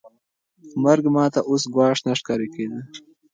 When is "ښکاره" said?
2.19-2.47